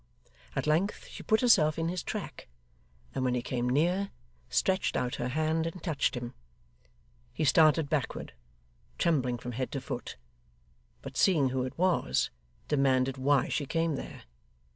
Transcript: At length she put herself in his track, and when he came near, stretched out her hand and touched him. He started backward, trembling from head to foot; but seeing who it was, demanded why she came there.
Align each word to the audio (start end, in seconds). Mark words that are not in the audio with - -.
At 0.55 0.65
length 0.65 1.05
she 1.09 1.21
put 1.21 1.41
herself 1.41 1.77
in 1.77 1.87
his 1.87 2.01
track, 2.01 2.47
and 3.13 3.23
when 3.23 3.35
he 3.35 3.43
came 3.43 3.69
near, 3.69 4.09
stretched 4.49 4.97
out 4.97 5.17
her 5.21 5.27
hand 5.27 5.67
and 5.67 5.83
touched 5.83 6.15
him. 6.17 6.33
He 7.31 7.43
started 7.45 7.87
backward, 7.87 8.33
trembling 8.97 9.37
from 9.37 9.51
head 9.51 9.71
to 9.73 9.79
foot; 9.79 10.17
but 11.03 11.17
seeing 11.17 11.49
who 11.49 11.65
it 11.65 11.77
was, 11.77 12.31
demanded 12.67 13.19
why 13.19 13.47
she 13.47 13.67
came 13.67 13.95
there. 13.95 14.23